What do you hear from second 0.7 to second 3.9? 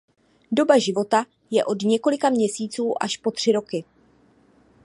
života je od několika měsíců až po tři roky.